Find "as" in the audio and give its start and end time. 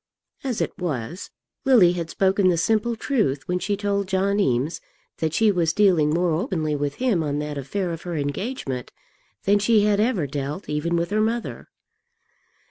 0.43-0.61